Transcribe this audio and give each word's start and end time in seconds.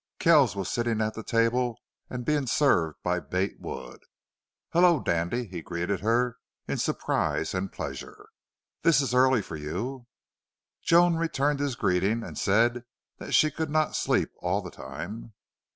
Kells 0.17 0.55
was 0.55 0.67
sitting 0.67 0.99
at 0.99 1.13
the 1.13 1.21
table 1.21 1.77
and 2.09 2.25
being 2.25 2.47
served 2.47 2.97
by 3.03 3.19
Bate 3.19 3.59
Wood. 3.59 4.01
"Hello, 4.71 4.99
Dandy!" 4.99 5.45
he 5.45 5.61
greeted 5.61 5.99
her, 5.99 6.37
in 6.67 6.79
surprise 6.79 7.53
and 7.53 7.71
pleasure. 7.71 8.29
"This's 8.81 9.13
early 9.13 9.43
for 9.43 9.57
you." 9.57 10.07
Joan 10.81 11.17
returned 11.17 11.59
his 11.59 11.75
greeting 11.75 12.23
and 12.23 12.35
said 12.35 12.83
that 13.19 13.33
she 13.33 13.51
could 13.51 13.69
not 13.69 13.95
sleep 13.95 14.31
all 14.39 14.63
the 14.63 14.71
time. 14.71 15.33